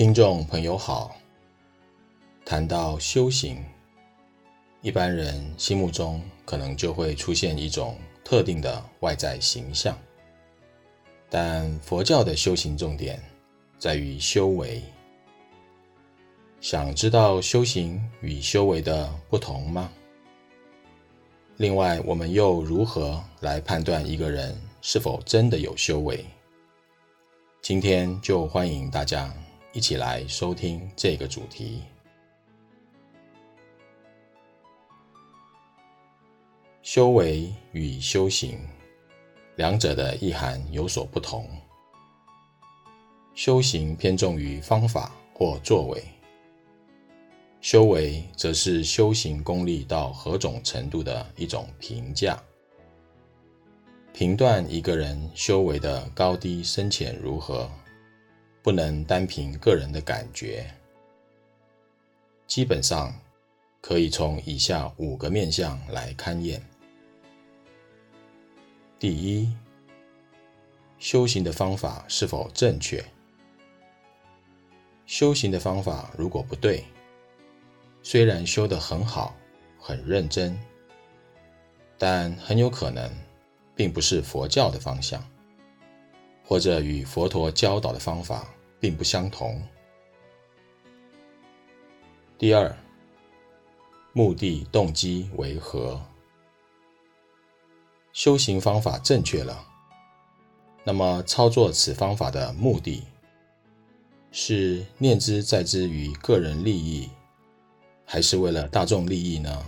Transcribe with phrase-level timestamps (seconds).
[0.00, 1.14] 听众朋友好，
[2.42, 3.62] 谈到修行，
[4.80, 9.94] 一般人心目中可能就会出现一种特定的外在形象，
[11.28, 13.22] 但佛教的修行重点
[13.78, 14.82] 在于修为。
[16.62, 19.92] 想知道修行与修为的不同吗？
[21.58, 26.24] 另外，我们又如何来判断一个人是否真的有修为？
[27.60, 29.30] 今天就欢迎大家
[29.72, 31.82] 一起来收听这个主题。
[36.82, 38.58] 修为与修行，
[39.54, 41.48] 两者的意涵有所不同。
[43.32, 46.02] 修行偏重于方法或作为，
[47.60, 52.36] 修为则是修行功力到何种程度的一种评价。
[54.12, 57.70] 评断一个人修为的高低深浅如何，
[58.62, 60.68] 不能单凭个人的感觉。
[62.46, 63.14] 基本上，
[63.80, 66.62] 可以从以下五个面向来勘验：
[68.98, 69.52] 第一，
[70.98, 73.04] 修行的方法是否正确？
[75.06, 76.84] 修行的方法如果不对，
[78.02, 79.34] 虽然修得很好、
[79.78, 80.58] 很认真，
[81.96, 83.10] 但很有可能。
[83.76, 85.24] 并不是佛教的方向，
[86.50, 89.62] 或者与佛陀教导的方法并不相同。
[92.36, 92.76] 第二，
[94.12, 96.04] 目的动机为何？
[98.12, 99.64] 修行方法正确了，
[100.82, 103.04] 那么操作此方法的目的，
[104.32, 107.08] 是念之在之于个人利益，
[108.04, 109.64] 还是为了大众利益呢？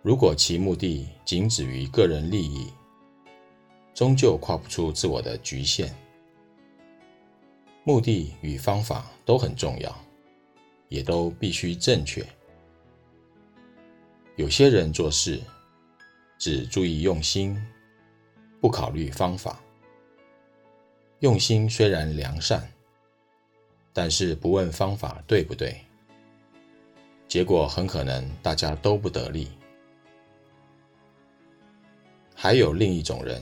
[0.00, 2.72] 如果其目的仅止于个人利益，
[3.94, 5.94] 终究跨不出自我的局限。
[7.84, 9.94] 目的与方法都很重要，
[10.88, 12.24] 也都必须正确。
[14.36, 15.40] 有些人做事
[16.38, 17.60] 只注意用心，
[18.60, 19.60] 不考虑方法。
[21.20, 22.72] 用心虽然良善，
[23.92, 25.80] 但是不问方法对不对，
[27.28, 29.48] 结果很可能大家都不得利。
[32.34, 33.40] 还有另一种人，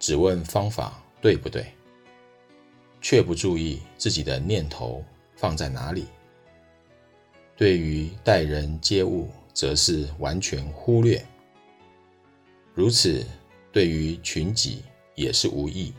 [0.00, 1.72] 只问方法对不对，
[3.00, 5.04] 却不注意自己的念头
[5.36, 6.06] 放在哪里。
[7.54, 11.22] 对于待人接物，则是完全忽略。
[12.72, 13.22] 如此，
[13.70, 14.82] 对于群己
[15.14, 15.92] 也是无益。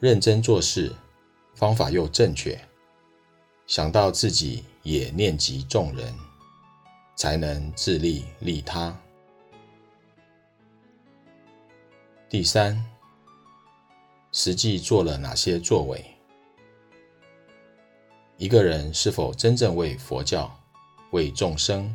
[0.00, 0.90] 认真做事，
[1.54, 2.58] 方法又正确，
[3.66, 6.14] 想到自己也念及众人，
[7.14, 8.98] 才能自利利他。
[12.34, 12.84] 第三，
[14.32, 16.04] 实际做了哪些作为？
[18.38, 20.52] 一个人是否真正为佛教、
[21.12, 21.94] 为众生，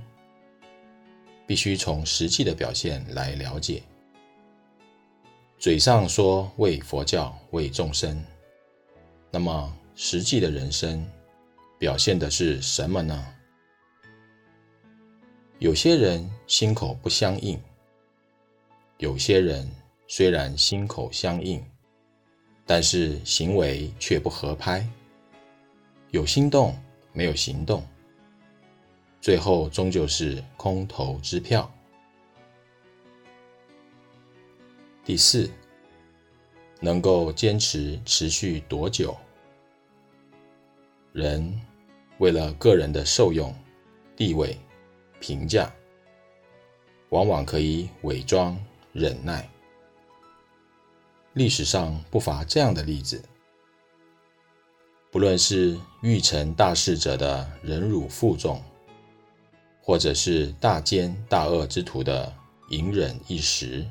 [1.46, 3.84] 必须从实际的表现来了解。
[5.58, 8.24] 嘴上说为佛教、为众生，
[9.30, 11.06] 那么实际的人生
[11.78, 13.36] 表现的是什么呢？
[15.58, 17.62] 有些人心口不相应，
[19.00, 19.70] 有些人。
[20.12, 21.64] 虽然心口相应，
[22.66, 24.84] 但是行为却不合拍，
[26.09, 26.75] 有心动
[27.14, 27.88] 没有行动，
[29.22, 31.72] 最后终究是空头支票。
[35.06, 35.47] 第四，
[36.80, 39.16] 能够坚持持续多久？
[41.14, 41.53] 人
[42.18, 43.53] 为了个人的受用、
[44.16, 44.58] 地位、
[45.20, 45.72] 评价，
[47.09, 48.58] 往往可以伪装
[48.91, 49.47] 忍耐。
[51.40, 53.24] 历史上不乏这样的例子，
[55.10, 58.62] 不论是欲成大事者的忍辱负重，
[59.82, 62.36] 或者是大奸大恶之徒的
[62.72, 63.90] 隐忍一时，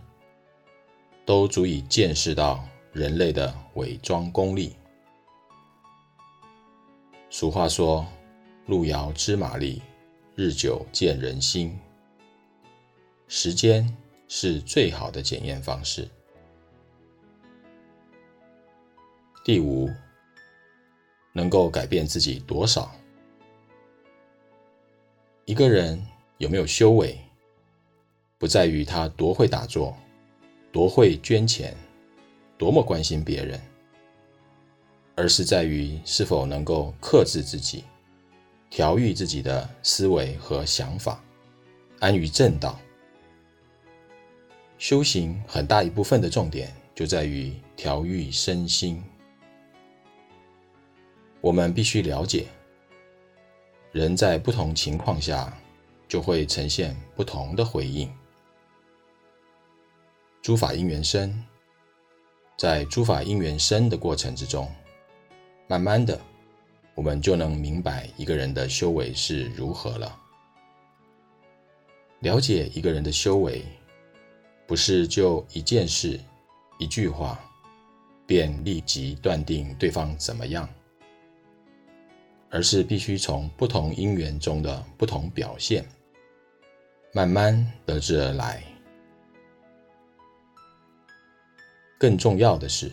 [1.25, 2.63] 都足以见识到
[2.93, 4.77] 人类的伪装功力。
[7.31, 8.07] 俗话说
[8.69, 9.81] ：“路遥知马力，
[10.35, 11.75] 日久见人心。”
[13.27, 13.97] 时间
[14.29, 16.07] 是最好的检验方式。
[19.49, 19.89] 第五，
[21.33, 22.95] 能够改变自己多少？
[25.47, 26.07] 一个人
[26.37, 27.19] 有没有修为，
[28.37, 29.97] 不在于他多会打坐，
[30.71, 31.75] 多会捐钱，
[32.59, 33.59] 多么关心别人，
[35.17, 37.85] 而是在于是否能够克制自己，
[38.69, 41.25] 调育自己的思维和想法，
[42.01, 42.79] 安于正道。
[44.77, 49.03] 修行很大一部分的重点就在于调育身心。
[51.41, 52.47] 我们必须了解，
[53.93, 55.57] 人在不同情况下
[56.09, 58.13] 就会呈现不同的回应。
[60.43, 61.45] 诸法因缘生，
[62.57, 64.71] 在诸法因缘生的过程之中，
[65.67, 66.19] 慢慢的，
[66.95, 70.19] 我们就能明白一个人的修为是如何了。
[72.21, 73.65] 了解一个人的修为，
[74.67, 76.19] 不是就一件事、
[76.79, 77.39] 一句话，
[78.27, 80.69] 便立即断定对方怎么样，
[82.51, 85.85] 而是必须从不同因缘中的不同表现，
[87.13, 88.63] 慢慢得知而来。
[91.99, 92.91] 更重要的是，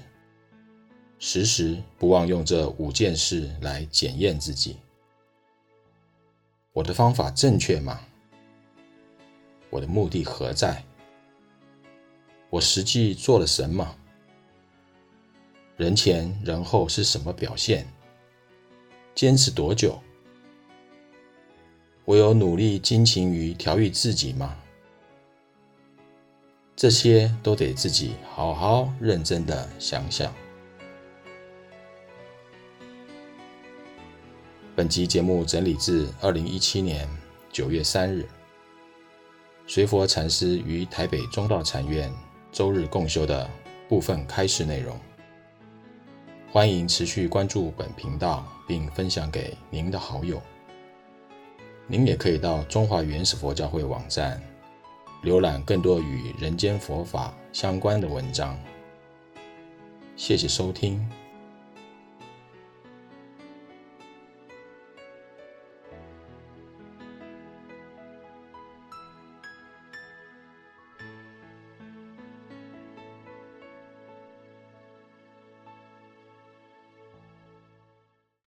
[1.19, 4.77] 时时不忘用这五件事来检验自己：
[6.73, 8.01] 我的方法正确吗？
[9.69, 10.83] 我的目的何在？
[12.49, 13.95] 我实际做了什么？
[15.77, 17.85] 人前人后是什么表现？
[19.15, 19.97] 坚持多久？
[22.03, 24.53] 我有努力精勤于调育自己吗？
[26.75, 30.35] 这些都得自己好好认真的想想。
[34.75, 37.07] 本集节目整理自二零一七年
[37.53, 38.27] 九月三日。
[39.65, 42.11] 随佛禅师于台北中道禅院
[42.51, 43.49] 周日共修的
[43.87, 44.99] 部分开示内容，
[46.55, 50.41] 欢迎持续关注本频道，并分享给您的好友。
[51.85, 54.41] 您也可以到中华原始佛教会网站
[55.21, 58.57] 浏览更多与人间佛法相关的文章。
[60.15, 61.05] 谢谢收听。